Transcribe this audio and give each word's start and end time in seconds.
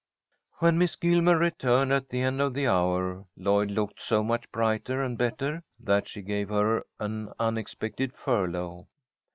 When 0.57 0.79
Miss 0.79 0.95
Gilmer 0.95 1.37
returned 1.37 1.93
at 1.93 2.09
the 2.09 2.23
end 2.23 2.41
of 2.41 2.55
the 2.55 2.65
hour, 2.65 3.25
Lloyd 3.37 3.69
looked 3.69 4.01
so 4.01 4.23
much 4.23 4.51
brighter 4.51 5.03
and 5.03 5.15
better 5.15 5.61
that 5.79 6.07
she 6.07 6.23
gave 6.23 6.49
her 6.49 6.87
an 6.99 7.29
unexpected 7.39 8.15
furlough. 8.15 8.87